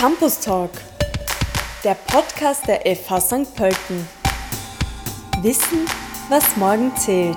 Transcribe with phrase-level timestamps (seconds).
[0.00, 0.70] Campus Talk,
[1.84, 3.54] der Podcast der FH St.
[3.54, 4.08] Pölten.
[5.42, 5.84] Wissen,
[6.30, 7.36] was morgen zählt.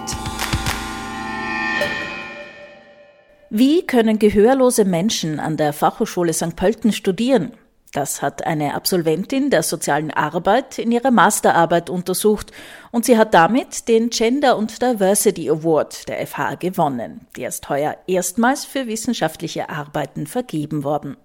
[3.50, 6.56] Wie können gehörlose Menschen an der Fachhochschule St.
[6.56, 7.52] Pölten studieren?
[7.92, 12.54] Das hat eine Absolventin der sozialen Arbeit in ihrer Masterarbeit untersucht
[12.94, 17.28] und sie hat damit den Gender und Diversity Award der FH gewonnen.
[17.36, 21.18] Der ist heuer erstmals für wissenschaftliche Arbeiten vergeben worden.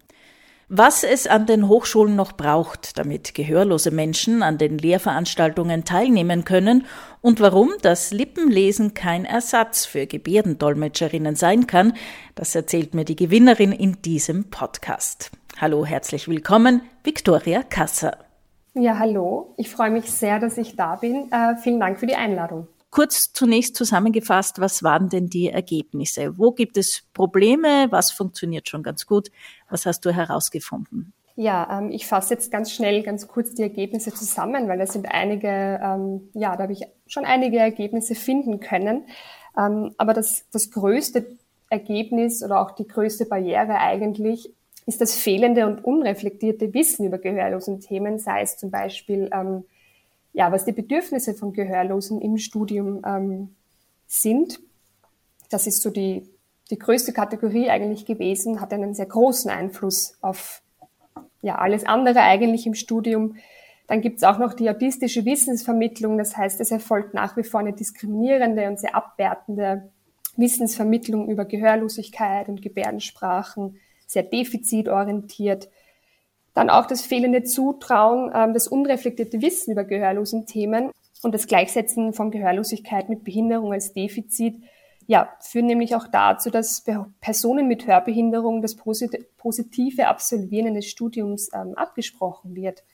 [0.71, 6.85] Was es an den Hochschulen noch braucht, damit gehörlose Menschen an den Lehrveranstaltungen teilnehmen können
[7.23, 11.95] und warum das Lippenlesen kein Ersatz für Gebärdendolmetscherinnen sein kann,
[12.35, 15.31] das erzählt mir die Gewinnerin in diesem Podcast.
[15.59, 18.19] Hallo, herzlich willkommen, Viktoria Kasser.
[18.75, 19.55] Ja, hallo.
[19.57, 21.33] Ich freue mich sehr, dass ich da bin.
[21.33, 22.69] Äh, vielen Dank für die Einladung.
[22.91, 26.39] Kurz zunächst zusammengefasst, was waren denn die Ergebnisse?
[26.39, 27.87] Wo gibt es Probleme?
[27.91, 29.29] Was funktioniert schon ganz gut?
[29.69, 31.13] Was hast du herausgefunden?
[31.37, 35.07] Ja, ähm, ich fasse jetzt ganz schnell, ganz kurz die Ergebnisse zusammen, weil da sind
[35.09, 39.05] einige, ähm, ja, da habe ich schon einige Ergebnisse finden können.
[39.57, 41.27] Ähm, aber das, das größte
[41.71, 44.53] Ergebnis oder auch die größte Barriere eigentlich
[44.87, 49.65] ist das fehlende und unreflektierte Wissen über gehörlosen Themen, sei es zum Beispiel ähm,
[50.33, 53.57] ja, was die Bedürfnisse von Gehörlosen im Studium ähm,
[54.07, 54.61] sind.
[55.51, 56.29] Das ist so die,
[56.71, 60.63] die größte Kategorie eigentlich gewesen, hat einen sehr großen Einfluss auf
[61.43, 63.37] ja, alles andere eigentlich im Studium.
[63.87, 66.19] Dann gibt es auch noch die autistische Wissensvermittlung.
[66.19, 69.91] Das heißt, es erfolgt nach wie vor eine diskriminierende und sehr abwertende
[70.37, 75.69] Wissensvermittlung über Gehörlosigkeit und Gebärdensprachen, sehr defizitorientiert.
[76.55, 80.91] Dann auch das fehlende Zutrauen, ähm, das unreflektierte Wissen über gehörlosen Themen
[81.23, 84.57] und das Gleichsetzen von Gehörlosigkeit mit Behinderung als Defizit,
[85.09, 86.85] ja, führen nämlich auch dazu, dass
[87.21, 92.85] Personen mit Hörbehinderung das positive Absolvieren eines Studiums ähm, abgesprochen wird.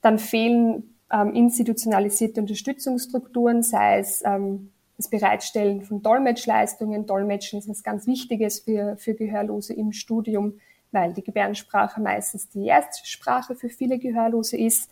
[0.00, 7.04] Dann fehlen ähm, institutionalisierte Unterstützungsstrukturen, sei es ähm, das Bereitstellen von Dolmetschleistungen.
[7.04, 10.54] Dolmetschen ist etwas ganz Wichtiges für, für Gehörlose im Studium
[10.92, 14.90] weil die Gebärdensprache meistens die Erstsprache für viele Gehörlose ist.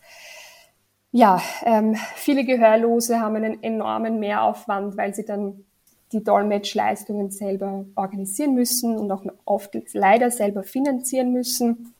[1.11, 5.65] Ja, ähm, viele Gehörlose haben einen enormen Mehraufwand, weil sie dann
[6.11, 11.93] die Dolmetschleistungen selber organisieren müssen und auch oft leider selber finanzieren müssen.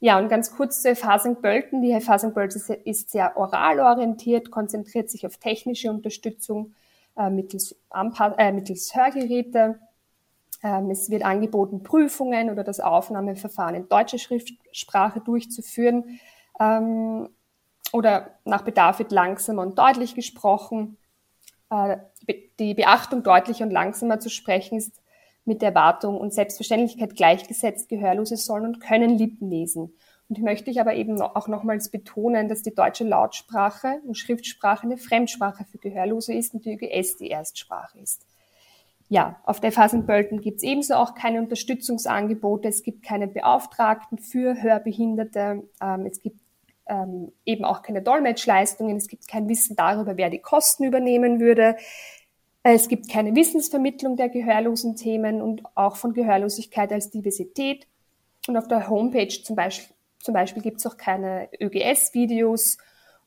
[0.00, 1.42] Ja, und ganz kurz FH St.
[1.42, 1.82] Pölten.
[1.82, 2.34] Die FH St.
[2.34, 6.74] Pölten ist sehr oral orientiert, konzentriert sich auf technische Unterstützung
[7.16, 9.78] äh, mittels, äh, mittels Hörgeräte
[10.64, 16.18] ähm, es wird angeboten, Prüfungen oder das Aufnahmeverfahren in deutscher Schriftsprache durchzuführen.
[16.58, 17.28] Ähm,
[17.92, 20.96] oder nach Bedarf wird langsamer und deutlich gesprochen.
[21.70, 21.98] Äh,
[22.58, 25.00] die Beachtung, deutlicher und langsamer zu sprechen, ist
[25.44, 27.88] mit der Erwartung und Selbstverständlichkeit gleichgesetzt.
[27.88, 29.94] Gehörlose sollen und können Lippen lesen.
[30.28, 34.84] Und ich möchte ich aber eben auch nochmals betonen, dass die deutsche Lautsprache und Schriftsprache
[34.84, 38.24] eine Fremdsprache für Gehörlose ist und die ÖGS die Erstsprache ist
[39.08, 42.68] ja, auf der Phasenbölten gibt es ebenso auch keine Unterstützungsangebote.
[42.68, 45.68] Es gibt keine Beauftragten für Hörbehinderte.
[45.80, 46.40] Ähm, es gibt
[46.86, 48.96] ähm, eben auch keine Dolmetschleistungen.
[48.96, 51.76] Es gibt kein Wissen darüber, wer die Kosten übernehmen würde.
[52.62, 57.86] Es gibt keine Wissensvermittlung der gehörlosen Themen und auch von Gehörlosigkeit als Diversität.
[58.48, 62.78] Und auf der Homepage zum Beispiel, zum Beispiel gibt es auch keine ÖGS-Videos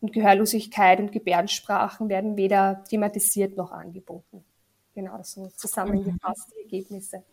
[0.01, 4.44] und Gehörlosigkeit und Gebärdensprachen werden weder thematisiert noch angeboten
[4.97, 7.24] genau so zusammengefasst, die Ergebnisse.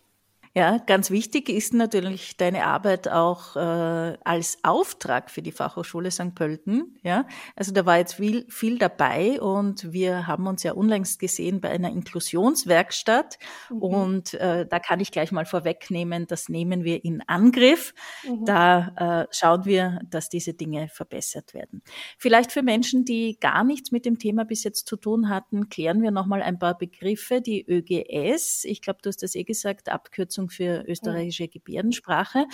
[0.57, 6.33] Ja, ganz wichtig ist natürlich deine Arbeit auch äh, als Auftrag für die Fachhochschule St.
[6.33, 6.97] Pölten.
[7.03, 7.27] Ja,
[7.57, 11.71] also da war jetzt viel, viel dabei und wir haben uns ja unlängst gesehen bei
[11.71, 13.37] einer Inklusionswerkstatt
[13.69, 13.81] mhm.
[13.81, 17.93] und äh, da kann ich gleich mal vorwegnehmen, das nehmen wir in Angriff.
[18.25, 18.45] Mhm.
[18.45, 21.81] Da äh, schauen wir, dass diese Dinge verbessert werden.
[22.17, 26.01] Vielleicht für Menschen, die gar nichts mit dem Thema bis jetzt zu tun hatten, klären
[26.01, 27.41] wir nochmal ein paar Begriffe.
[27.41, 32.45] Die ÖGS, ich glaube, du hast das eh gesagt, Abkürzung Abkürzung für österreichische Gebärdensprache.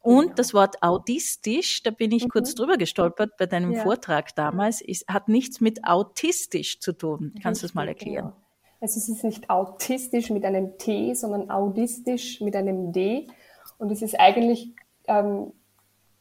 [0.00, 0.34] Und genau.
[0.34, 2.28] das Wort autistisch, da bin ich mhm.
[2.28, 3.82] kurz drüber gestolpert bei deinem ja.
[3.82, 7.34] Vortrag damals, ist, hat nichts mit autistisch zu tun.
[7.42, 8.26] Kannst du das mal erklären?
[8.26, 8.36] Genau.
[8.80, 13.28] Also es ist nicht autistisch mit einem T, sondern audistisch mit einem D.
[13.78, 14.74] Und es ist eigentlich,
[15.06, 15.52] ähm,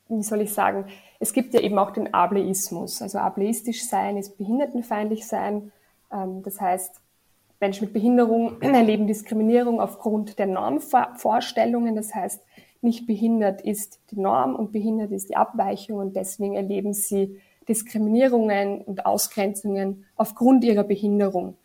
[0.08, 0.86] wie soll ich sagen,
[1.20, 3.02] es gibt ja eben auch den Ableismus.
[3.02, 5.74] Also ableistisch sein ist behindertenfeindlich sein.
[6.12, 7.02] Ähm, das heißt,
[7.64, 11.96] Menschen mit Behinderung erleben Diskriminierung aufgrund der Normvorstellungen.
[11.96, 12.44] Das heißt,
[12.82, 17.40] nicht behindert ist die Norm und behindert ist die Abweichung und deswegen erleben sie
[17.70, 21.56] Diskriminierungen und Ausgrenzungen aufgrund ihrer Behinderung.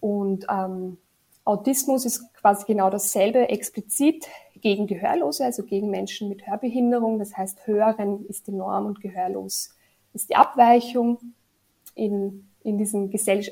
[0.00, 0.98] Und ähm,
[1.46, 4.28] Autismus ist quasi genau dasselbe, explizit
[4.60, 7.18] gegen Gehörlose, also gegen Menschen mit Hörbehinderung.
[7.18, 9.74] Das heißt, Hören ist die Norm und gehörlos
[10.12, 11.18] ist die Abweichung
[11.94, 13.42] in, in diesen Gesell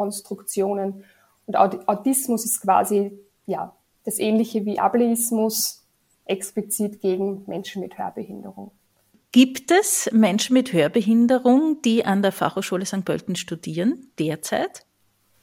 [0.00, 1.04] Gesellschaftskonstruktionen.
[1.46, 3.12] Und Autismus ist quasi
[3.46, 3.74] ja,
[4.04, 5.84] das ähnliche wie Ableismus,
[6.24, 8.70] explizit gegen Menschen mit Hörbehinderung.
[9.32, 13.04] Gibt es Menschen mit Hörbehinderung, die an der Fachhochschule St.
[13.04, 14.84] Pölten studieren derzeit?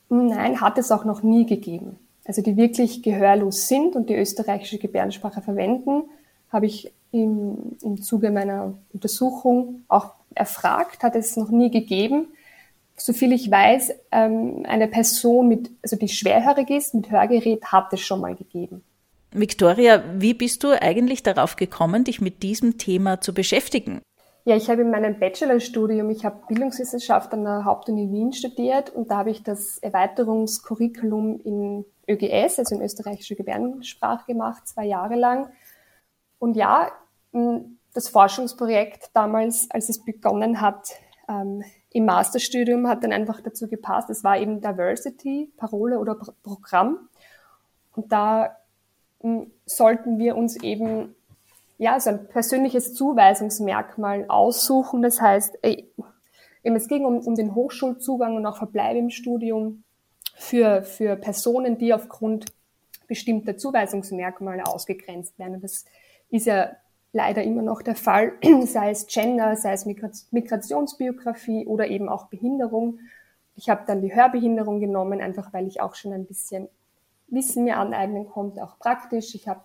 [0.10, 1.98] Nein, hat es auch noch nie gegeben.
[2.26, 6.04] Also die wirklich gehörlos sind und die österreichische Gebärdensprache verwenden,
[6.50, 12.28] habe ich im, im Zuge meiner Untersuchung auch erfragt, hat es noch nie gegeben.
[13.00, 18.02] Soviel ich weiß, ähm, eine Person, mit, also die schwerhörig ist, mit Hörgerät, hat es
[18.02, 18.84] schon mal gegeben.
[19.32, 24.02] Victoria, wie bist du eigentlich darauf gekommen, dich mit diesem Thema zu beschäftigen?
[24.46, 29.12] Ja, ich habe in meinem Bachelorstudium, ich habe Bildungswissenschaft an der Hauptuni Wien studiert und
[29.12, 35.50] da habe ich das Erweiterungskurriculum in ÖGS, also in österreichischer Gebärdensprache gemacht, zwei Jahre lang.
[36.40, 36.90] Und ja,
[37.94, 40.92] das Forschungsprojekt damals, als es begonnen hat,
[41.28, 44.10] ähm, im Masterstudium hat dann einfach dazu gepasst.
[44.10, 47.10] Es war eben Diversity, Parole oder Programm.
[47.96, 48.58] Und da
[49.66, 51.16] sollten wir uns eben
[51.78, 55.02] ja, so ein persönliches Zuweisungsmerkmal aussuchen.
[55.02, 59.84] Das heißt, es ging um, um den Hochschulzugang und auch Verbleib im Studium
[60.36, 62.46] für, für Personen, die aufgrund
[63.08, 65.56] bestimmter Zuweisungsmerkmale ausgegrenzt werden.
[65.56, 65.86] Und das
[66.30, 66.72] ist ja
[67.18, 68.34] leider immer noch der Fall,
[68.66, 73.00] sei es Gender, sei es Migrationsbiografie oder eben auch Behinderung.
[73.56, 76.70] Ich habe dann die Hörbehinderung genommen, einfach weil ich auch schon ein bisschen
[77.28, 79.34] Wissen mir aneignen konnte, auch praktisch.
[79.34, 79.62] Ich habe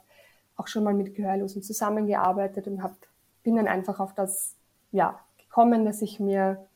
[0.57, 2.97] auch schon mal mit Gehörlosen zusammengearbeitet und hab,
[3.43, 4.57] bin dann einfach auf das
[4.91, 6.67] ja, gekommen, dass ich mir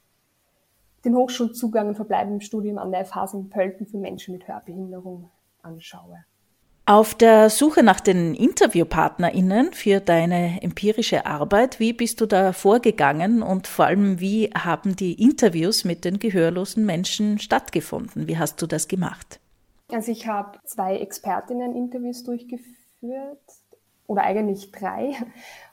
[1.07, 3.51] den Hochschulzugang und Verbleib im Studium an der FH St.
[3.51, 5.31] Pölten für Menschen mit Hörbehinderung
[5.63, 6.25] anschaue.
[6.89, 13.43] Auf der Suche nach den InterviewpartnerInnen für deine empirische Arbeit, wie bist du da vorgegangen
[13.43, 18.29] und vor allem, wie haben die Interviews mit den gehörlosen Menschen stattgefunden?
[18.29, 19.41] Wie hast du das gemacht?
[19.91, 23.41] Also ich habe zwei Expertinnen-Interviews durchgeführt
[24.07, 25.17] oder eigentlich drei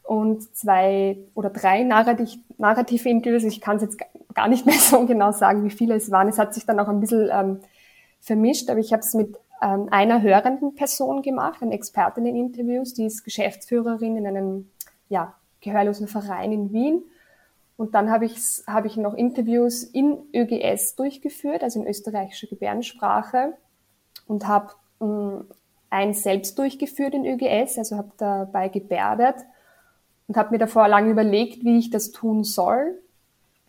[0.03, 3.43] und zwei oder drei Narrativ, narrative Interviews.
[3.43, 3.99] Ich kann es jetzt
[4.33, 6.27] gar nicht mehr so genau sagen, wie viele es waren.
[6.27, 7.59] Es hat sich dann auch ein bisschen ähm,
[8.19, 13.23] vermischt, aber ich habe es mit ähm, einer hörenden Person gemacht, ein Expertinnen-Interviews, die ist
[13.23, 14.69] Geschäftsführerin in einem
[15.07, 17.03] ja, gehörlosen Verein in Wien.
[17.77, 18.35] Und dann habe ich,
[18.67, 23.53] hab ich noch Interviews in ÖGS durchgeführt, also in österreichischer Gebärdensprache
[24.27, 25.45] und habe ähm,
[25.89, 29.35] eins selbst durchgeführt in ÖGS, also habe dabei gebärdet
[30.27, 32.99] und habe mir davor lange überlegt, wie ich das tun soll,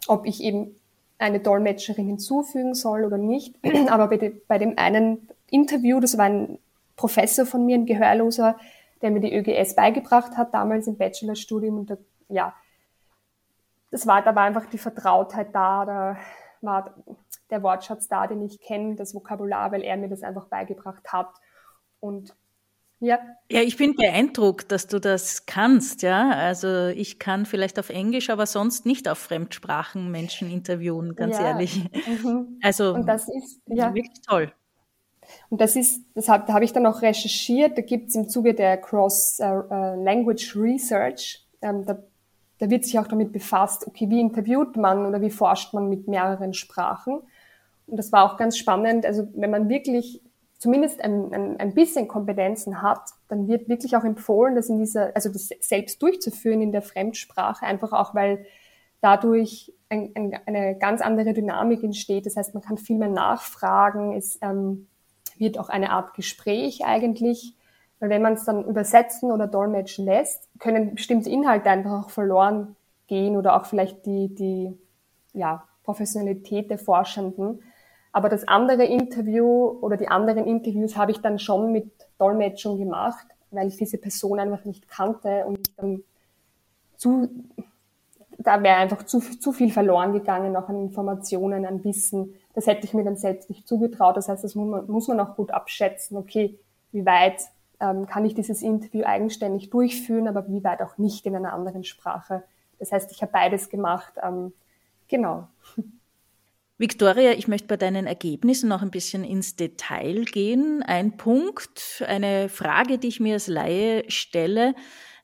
[0.09, 0.75] ob ich eben
[1.19, 3.55] eine Dolmetscherin hinzufügen soll oder nicht.
[3.89, 6.59] Aber bei, de, bei dem einen Interview, das war ein
[6.97, 8.57] Professor von mir, ein Gehörloser,
[9.03, 11.79] der mir die ÖGS beigebracht hat, damals im Bachelorstudium.
[11.79, 11.97] Und da,
[12.29, 12.55] ja,
[13.91, 16.17] das war, da war einfach die Vertrautheit da, da
[16.61, 16.95] war
[17.51, 21.29] der Wortschatz da, den ich kenne, das Vokabular, weil er mir das einfach beigebracht hat.
[22.01, 22.35] Und
[23.01, 23.19] ja.
[23.51, 26.31] Ja, ich bin beeindruckt, dass du das kannst, ja.
[26.31, 31.49] Also ich kann vielleicht auf Englisch, aber sonst nicht auf Fremdsprachen Menschen interviewen, ganz ja.
[31.49, 31.85] ehrlich.
[32.25, 32.59] Mhm.
[32.63, 34.53] Also und das ist ja wirklich toll.
[35.51, 38.29] Und das ist, das hab, da habe ich dann auch recherchiert, da gibt es im
[38.29, 41.99] Zuge der Cross-Language uh, Research, ähm, da,
[42.59, 46.09] da wird sich auch damit befasst, okay, wie interviewt man oder wie forscht man mit
[46.09, 47.21] mehreren Sprachen.
[47.87, 49.05] Und das war auch ganz spannend.
[49.05, 50.23] Also wenn man wirklich
[50.59, 55.15] zumindest ein, ein, ein bisschen Kompetenzen hat, dann wird wirklich auch empfohlen, das in dieser,
[55.15, 58.47] also das selbst durchzuführen in der Fremdsprache, einfach auch, weil
[59.01, 62.25] dadurch ein, ein, eine ganz andere Dynamik entsteht.
[62.25, 64.17] Das heißt, man kann viel mehr nachfragen.
[64.17, 64.89] Es ähm,
[65.39, 67.55] wird auch eine Art Gespräch eigentlich.
[68.01, 72.77] Weil wenn man es dann übersetzen oder dolmetschen lässt, können bestimmte Inhalte einfach auch verloren
[73.07, 74.77] gehen oder auch vielleicht die, die
[75.33, 77.63] ja, Professionalität der Forschenden.
[78.13, 83.27] Aber das andere Interview oder die anderen Interviews habe ich dann schon mit Dolmetschung gemacht,
[83.51, 86.05] weil ich diese Person einfach nicht kannte und ich dann
[86.97, 87.29] zu,
[88.39, 92.35] da wäre einfach zu, zu viel verloren gegangen, auch an Informationen, an Wissen.
[92.55, 94.17] Das hätte ich mir dann selbst nicht zugetraut.
[94.17, 96.17] Das heißt, das muss man, muss man auch gut abschätzen.
[96.17, 96.59] Okay,
[96.93, 97.43] wie weit
[97.81, 101.85] ähm, kann ich dieses Interview eigenständig durchführen, aber wie weit auch nicht in einer anderen
[101.85, 102.45] Sprache.
[102.79, 104.15] Das heißt, ich habe beides gemacht.
[104.23, 104.53] Ähm,
[105.09, 105.49] genau.
[106.79, 110.83] Victoria, ich möchte bei deinen Ergebnissen noch ein bisschen ins Detail gehen.
[110.83, 114.75] Ein Punkt, eine Frage, die ich mir als Laie stelle.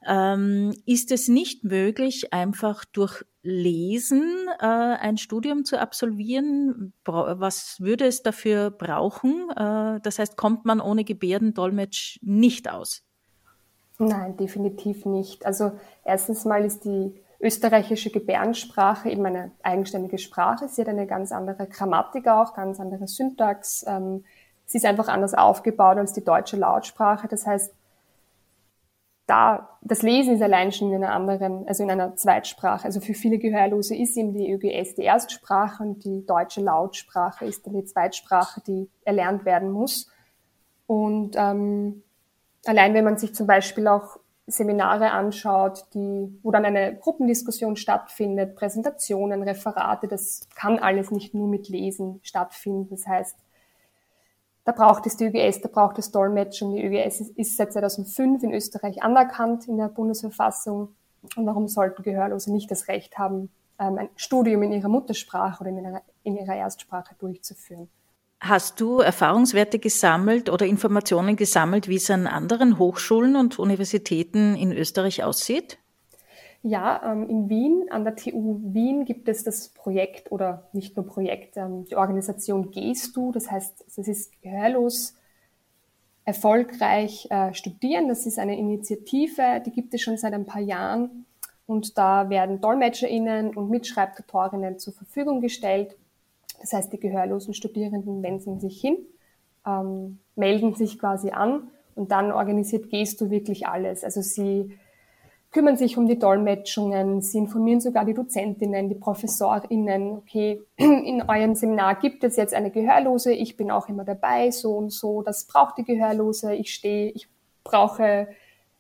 [0.07, 6.93] Ähm, ist es nicht möglich, einfach durch Lesen äh, ein Studium zu absolvieren?
[7.05, 9.51] Was würde es dafür brauchen?
[9.51, 13.03] Äh, das heißt, kommt man ohne Gebärdendolmetsch nicht aus?
[13.99, 15.45] Nein, definitiv nicht.
[15.47, 15.73] Also
[16.05, 20.69] erstens mal ist die österreichische Gebärdensprache eben eine eigenständige Sprache.
[20.69, 23.85] Sie hat eine ganz andere Grammatik auch, ganz andere Syntax.
[23.87, 24.25] Ähm,
[24.67, 27.29] sie ist einfach anders aufgebaut als die deutsche Lautsprache.
[27.29, 27.73] Das heißt,
[29.31, 32.85] da, das Lesen ist allein schon in einer anderen, also in einer Zweitsprache.
[32.85, 37.65] Also für viele Gehörlose ist eben die ÖGS die Erstsprache und die deutsche Lautsprache ist
[37.65, 40.11] dann die Zweitsprache, die erlernt werden muss.
[40.89, 42.03] Und ähm,
[42.67, 44.19] allein wenn man sich zum Beispiel auch
[44.49, 51.47] Seminare anschaut, die, wo dann eine Gruppendiskussion stattfindet, Präsentationen, Referate, das kann alles nicht nur
[51.47, 52.89] mit Lesen stattfinden.
[52.91, 53.37] Das heißt,
[54.65, 56.75] da braucht es die ÖGS, da braucht es Dolmetschung.
[56.75, 60.95] Die ÖGS ist seit 2005 in Österreich anerkannt in der Bundesverfassung.
[61.37, 65.71] Und warum sollten Gehörlose nicht das Recht haben, ähm, ein Studium in ihrer Muttersprache oder
[65.71, 67.89] in ihrer, in ihrer Erstsprache durchzuführen?
[68.41, 74.73] Hast du Erfahrungswerte gesammelt oder Informationen gesammelt, wie es an anderen Hochschulen und Universitäten in
[74.73, 75.79] Österreich aussieht?
[76.63, 81.07] Ja, ähm, in Wien, an der TU Wien gibt es das Projekt oder nicht nur
[81.07, 85.15] Projekt, ähm, die Organisation Gehst du, das heißt, es ist gehörlos
[86.25, 88.09] erfolgreich äh, studieren.
[88.09, 91.25] Das ist eine Initiative, die gibt es schon seit ein paar Jahren
[91.67, 95.97] und da werden DolmetscherInnen und Mitschreibtutorinnen zur Verfügung gestellt.
[96.61, 98.99] Das heißt, die gehörlosen Studierenden wenden sich hin,
[99.67, 104.05] ähm, melden sich quasi an und dann organisiert Gehst du wirklich alles.
[104.05, 104.79] Also sie
[105.53, 111.55] kümmern sich um die Dolmetschungen, sie informieren sogar die Dozentinnen, die ProfessorInnen, okay, in eurem
[111.55, 115.47] Seminar gibt es jetzt eine Gehörlose, ich bin auch immer dabei, so und so, das
[115.47, 117.29] braucht die Gehörlose, ich stehe, ich
[117.65, 118.29] brauche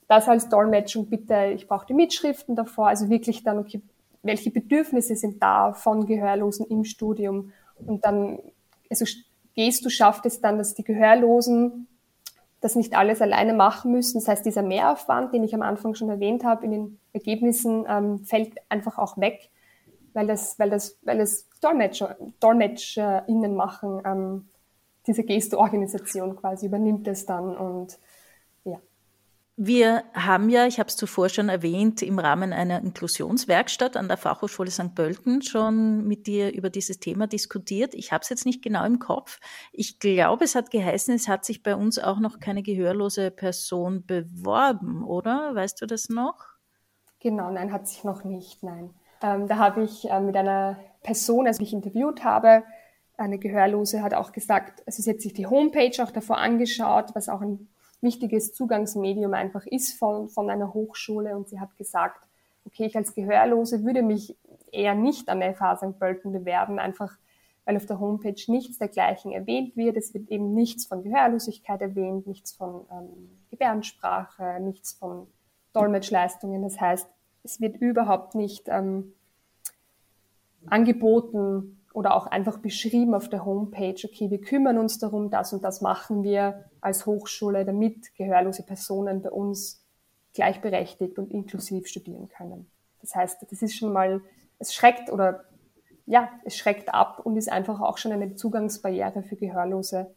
[0.06, 3.80] das als Dolmetschung, bitte, ich brauche die Mitschriften davor, also wirklich dann, okay,
[4.22, 7.52] welche Bedürfnisse sind da von Gehörlosen im Studium?
[7.86, 8.38] Und dann,
[8.90, 9.04] also
[9.54, 11.86] gehst du, schafft es dann, dass die Gehörlosen
[12.60, 14.18] das nicht alles alleine machen müssen.
[14.18, 18.24] Das heißt, dieser Mehraufwand, den ich am Anfang schon erwähnt habe, in den Ergebnissen ähm,
[18.24, 19.50] fällt einfach auch weg,
[20.12, 24.48] weil das, weil das, weil das Dolmetscher, DolmetscherInnen machen, ähm,
[25.06, 27.98] diese Gesto-Organisation quasi übernimmt es dann und
[29.62, 34.16] wir haben ja, ich habe es zuvor schon erwähnt, im Rahmen einer Inklusionswerkstatt an der
[34.16, 34.94] Fachhochschule St.
[34.94, 37.92] Pölten schon mit dir über dieses Thema diskutiert.
[37.92, 39.38] Ich habe es jetzt nicht genau im Kopf.
[39.70, 44.06] Ich glaube, es hat geheißen, es hat sich bei uns auch noch keine gehörlose Person
[44.06, 45.54] beworben, oder?
[45.54, 46.46] Weißt du das noch?
[47.20, 48.94] Genau, nein, hat sich noch nicht, nein.
[49.20, 52.62] Ähm, da habe ich äh, mit einer Person, also die ich interviewt habe,
[53.18, 57.28] eine Gehörlose hat auch gesagt, also sie hat sich die Homepage auch davor angeschaut, was
[57.28, 57.68] auch ein
[58.00, 61.36] wichtiges Zugangsmedium einfach ist von, von einer Hochschule.
[61.36, 62.20] Und sie hat gesagt,
[62.64, 64.36] okay, ich als Gehörlose würde mich
[64.72, 65.98] eher nicht an der FH St.
[65.98, 67.16] Pölten bewerben, einfach
[67.64, 69.96] weil auf der Homepage nichts dergleichen erwähnt wird.
[69.96, 75.26] Es wird eben nichts von Gehörlosigkeit erwähnt, nichts von ähm, Gebärdensprache, nichts von
[75.72, 76.62] Dolmetschleistungen.
[76.62, 77.08] Das heißt,
[77.44, 79.12] es wird überhaupt nicht ähm,
[80.66, 85.64] angeboten, oder auch einfach beschrieben auf der Homepage, okay, wir kümmern uns darum, das und
[85.64, 89.84] das machen wir als Hochschule, damit gehörlose Personen bei uns
[90.32, 92.70] gleichberechtigt und inklusiv studieren können.
[93.00, 94.20] Das heißt, das ist schon mal,
[94.58, 95.44] es schreckt oder
[96.06, 100.14] ja, es schreckt ab und ist einfach auch schon eine Zugangsbarriere für Gehörlose,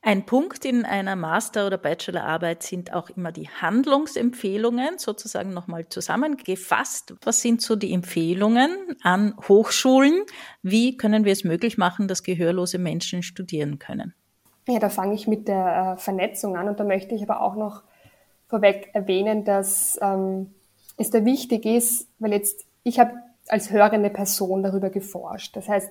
[0.00, 7.14] ein Punkt in einer Master- oder Bachelorarbeit sind auch immer die Handlungsempfehlungen, sozusagen nochmal zusammengefasst.
[7.22, 8.70] Was sind so die Empfehlungen
[9.02, 10.22] an Hochschulen?
[10.62, 14.14] Wie können wir es möglich machen, dass gehörlose Menschen studieren können?
[14.68, 17.56] Ja, da fange ich mit der äh, Vernetzung an und da möchte ich aber auch
[17.56, 17.82] noch
[18.46, 20.54] vorweg erwähnen, dass ähm,
[20.96, 23.12] es da wichtig ist, weil jetzt ich habe
[23.48, 25.56] als hörende Person darüber geforscht.
[25.56, 25.90] Das heißt,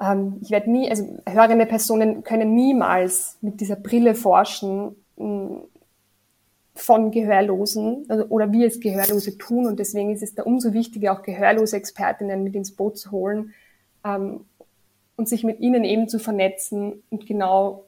[0.00, 5.58] ähm, ich werde nie, also hörende Personen können niemals mit dieser Brille forschen mm,
[6.74, 9.66] von Gehörlosen also, oder wie es Gehörlose tun.
[9.66, 13.52] Und deswegen ist es da umso wichtiger, auch gehörlose Expertinnen mit ins Boot zu holen
[14.04, 14.44] ähm,
[15.16, 17.84] und sich mit ihnen eben zu vernetzen und genau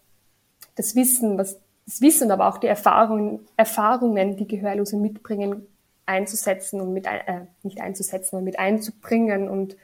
[0.75, 5.67] das Wissen, was das Wissen, aber auch die Erfahrungen, Erfahrungen, die Gehörlose mitbringen,
[6.07, 9.77] einzusetzen und mit äh, nicht einzusetzen, sondern mit einzubringen und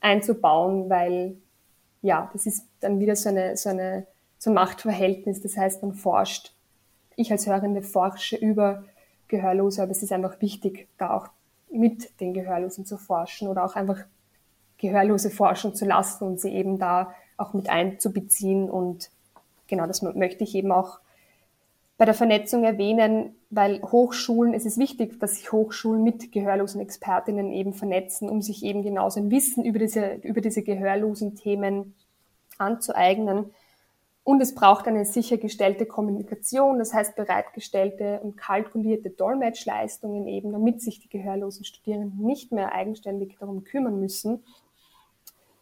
[0.00, 1.36] einzubauen, weil
[2.02, 4.06] ja, das ist dann wieder so, eine, so, eine,
[4.38, 5.42] so ein Machtverhältnis.
[5.42, 6.52] Das heißt, man forscht,
[7.16, 8.84] ich als Hörende forsche über
[9.28, 11.28] Gehörlose, aber es ist einfach wichtig, da auch
[11.70, 13.98] mit den Gehörlosen zu forschen oder auch einfach
[14.78, 18.70] Gehörlose forschen zu lassen und sie eben da auch mit einzubeziehen.
[18.70, 19.10] Und
[19.66, 21.00] genau das möchte ich eben auch
[21.98, 27.52] bei der Vernetzung erwähnen, weil Hochschulen, es ist wichtig, dass sich Hochschulen mit gehörlosen Expertinnen
[27.52, 31.94] eben vernetzen, um sich eben genauso ein Wissen über diese, über diese gehörlosen Themen
[32.58, 33.50] anzueignen.
[34.24, 40.98] Und es braucht eine sichergestellte Kommunikation, das heißt bereitgestellte und kalkulierte Dolmetschleistungen eben, damit sich
[40.98, 44.42] die gehörlosen Studierenden nicht mehr eigenständig darum kümmern müssen.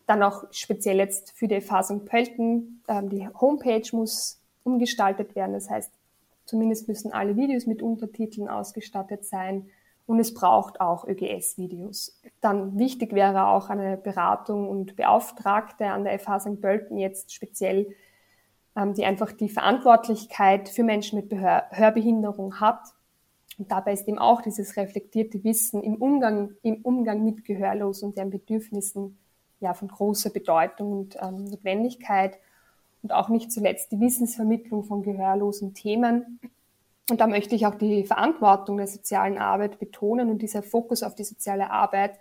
[0.07, 2.07] Dann auch speziell jetzt für die St.
[2.07, 5.93] Pölten, ähm, die Homepage muss umgestaltet werden, das heißt
[6.45, 9.69] zumindest müssen alle Videos mit Untertiteln ausgestattet sein
[10.07, 12.21] und es braucht auch ÖGS-Videos.
[12.41, 16.61] Dann wichtig wäre auch eine Beratung und Beauftragte an der FH St.
[16.61, 17.95] Pölten jetzt speziell
[18.77, 22.81] ähm, die einfach die Verantwortlichkeit für Menschen mit Hör Hörbehinderung hat.
[23.57, 28.19] Und dabei ist eben auch dieses reflektierte Wissen im Umgang, im Umgang mit Gehörlosen und
[28.19, 29.17] deren Bedürfnissen
[29.61, 32.39] ja von großer Bedeutung und ähm, Notwendigkeit.
[33.05, 36.41] Und auch nicht zuletzt die Wissensvermittlung von gehörlosen Themen.
[37.11, 41.15] Und da möchte ich auch die Verantwortung der sozialen Arbeit betonen und dieser Fokus auf
[41.15, 42.19] die soziale Arbeit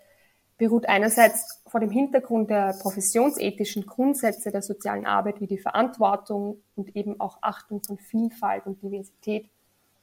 [0.57, 6.95] beruht einerseits vor dem Hintergrund der professionsethischen Grundsätze der sozialen Arbeit wie die Verantwortung und
[6.95, 9.49] eben auch Achtung von Vielfalt und Diversität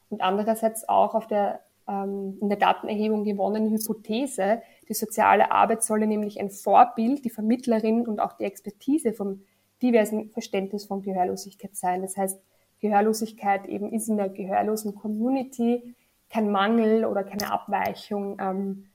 [0.08, 6.06] und andererseits auch auf der ähm, in der Datenerhebung gewonnenen Hypothese, die soziale Arbeit solle
[6.06, 9.42] nämlich ein Vorbild, die Vermittlerin und auch die Expertise vom
[9.82, 12.02] diversen Verständnis von Gehörlosigkeit sein.
[12.02, 12.40] Das heißt,
[12.80, 15.94] Gehörlosigkeit eben ist in der gehörlosen Community
[16.30, 18.90] kein Mangel oder keine Abweichung ähm,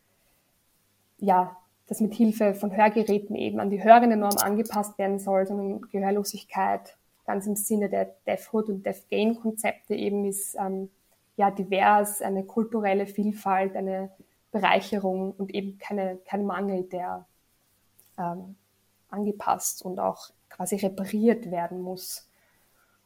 [1.17, 6.97] ja, das mit Hilfe von Hörgeräten eben an die Hörerinnennorm angepasst werden soll, sondern Gehörlosigkeit
[7.25, 10.89] ganz im Sinne der Deafhood und Deaf-Gain-Konzepte eben ist ähm,
[11.37, 14.11] ja divers, eine kulturelle Vielfalt, eine
[14.51, 17.25] Bereicherung und eben keine, kein Mangel, der
[18.17, 18.55] ähm,
[19.09, 22.29] angepasst und auch quasi repariert werden muss.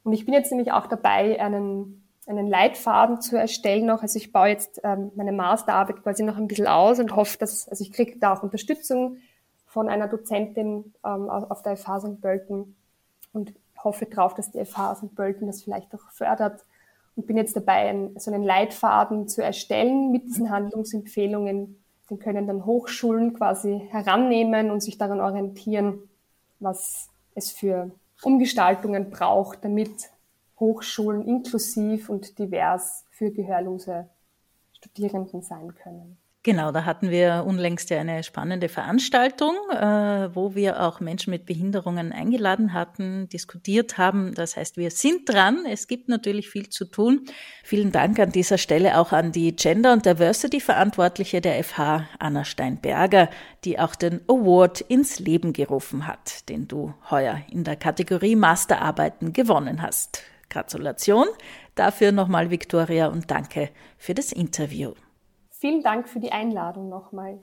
[0.04, 4.04] Und ich bin jetzt nämlich auch dabei, einen einen Leitfaden zu erstellen noch.
[4.04, 7.68] Also ich baue jetzt ähm, meine Masterarbeit quasi noch ein bisschen aus und hoffe, dass,
[7.68, 9.18] also ich kriege da auch Unterstützung
[9.66, 12.22] von einer Dozentin ähm, auf der FH St.
[12.22, 12.76] Pölten
[13.34, 13.54] und
[13.84, 15.16] hoffe darauf, dass die FH St.
[15.16, 16.64] Pölten das vielleicht auch fördert
[17.16, 21.82] und bin jetzt dabei, einen, so einen Leitfaden zu erstellen mit diesen Handlungsempfehlungen.
[22.12, 26.00] Den können dann Hochschulen quasi herannehmen und sich daran orientieren,
[26.60, 27.09] was
[27.40, 30.12] es für Umgestaltungen braucht, damit
[30.60, 34.10] Hochschulen inklusiv und divers für gehörlose
[34.74, 36.18] Studierenden sein können.
[36.42, 41.46] Genau, da hatten wir unlängst ja eine spannende Veranstaltung, äh, wo wir auch Menschen mit
[41.46, 44.34] Behinderungen eingeladen hatten, diskutiert haben.
[44.34, 45.66] Das heißt, wir sind dran.
[45.70, 47.26] Es gibt natürlich viel zu tun.
[47.66, 53.30] Vielen Dank an dieser Stelle auch an die Gender- und Diversity-Verantwortliche der FH, Anna Steinberger,
[53.66, 59.34] die auch den Award ins Leben gerufen hat, den du heuer in der Kategorie Masterarbeiten
[59.34, 60.24] gewonnen hast.
[60.50, 61.28] Gratulation
[61.76, 64.94] dafür nochmal, Viktoria, und danke für das Interview.
[65.62, 67.38] Vielen Dank für die Einladung nochmal.